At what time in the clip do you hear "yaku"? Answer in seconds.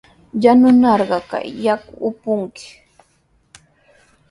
1.65-1.93